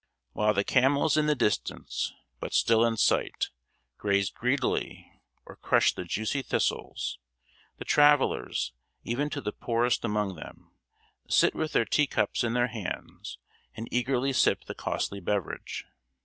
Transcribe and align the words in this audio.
While 0.31 0.55
the 0.55 0.63
camels 0.63 1.15
in 1.15 1.27
the 1.27 1.35
distance, 1.35 2.11
but 2.39 2.55
still 2.55 2.83
in 2.83 2.97
sight, 2.97 3.49
graze 3.99 4.31
greedily, 4.31 5.21
or 5.45 5.57
crush 5.57 5.93
the 5.93 6.05
juicy 6.05 6.41
thistles, 6.41 7.19
the 7.77 7.85
travellers, 7.85 8.73
even 9.03 9.29
to 9.29 9.41
the 9.41 9.51
poorest 9.51 10.03
among 10.03 10.33
them, 10.37 10.71
sit 11.29 11.53
with 11.53 11.73
their 11.73 11.85
tea 11.85 12.07
cups 12.07 12.43
in 12.43 12.53
their 12.53 12.69
hands 12.69 13.37
and 13.75 13.87
eagerly 13.91 14.33
sip 14.33 14.63
the 14.65 14.73
costly 14.73 15.19
beverage. 15.19 15.85